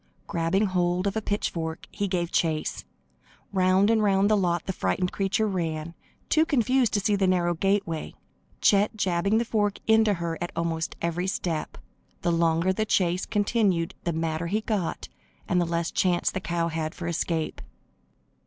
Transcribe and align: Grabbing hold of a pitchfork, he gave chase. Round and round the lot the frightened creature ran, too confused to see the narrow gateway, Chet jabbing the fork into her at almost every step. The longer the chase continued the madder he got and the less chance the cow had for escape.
Grabbing 0.25 0.65
hold 0.65 1.05
of 1.05 1.15
a 1.15 1.21
pitchfork, 1.21 1.85
he 1.91 2.07
gave 2.07 2.31
chase. 2.31 2.85
Round 3.53 3.91
and 3.91 4.01
round 4.01 4.31
the 4.31 4.35
lot 4.35 4.65
the 4.65 4.73
frightened 4.73 5.11
creature 5.11 5.45
ran, 5.47 5.93
too 6.27 6.43
confused 6.43 6.93
to 6.95 6.99
see 6.99 7.15
the 7.15 7.27
narrow 7.27 7.53
gateway, 7.53 8.15
Chet 8.61 8.95
jabbing 8.97 9.37
the 9.37 9.45
fork 9.45 9.77
into 9.85 10.15
her 10.15 10.39
at 10.41 10.51
almost 10.55 10.95
every 11.03 11.27
step. 11.27 11.77
The 12.23 12.31
longer 12.31 12.73
the 12.73 12.83
chase 12.83 13.27
continued 13.27 13.93
the 14.03 14.11
madder 14.11 14.47
he 14.47 14.61
got 14.61 15.07
and 15.47 15.61
the 15.61 15.65
less 15.65 15.91
chance 15.91 16.31
the 16.31 16.39
cow 16.39 16.69
had 16.69 16.95
for 16.95 17.05
escape. 17.07 17.61